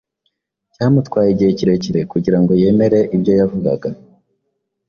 Byamutwaye 0.73 1.29
igihe 1.31 1.51
kirekire 1.57 2.01
kugira 2.11 2.37
ngo 2.41 2.51
yemere 2.61 2.99
ibyo 3.15 3.33
yavugaga. 3.39 3.89